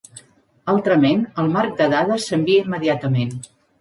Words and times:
Altrament, 0.73 1.21
el 1.43 1.51
marc 1.57 1.75
de 1.81 1.89
dades 1.93 2.25
s'envia 2.31 2.67
immediatament. 2.67 3.37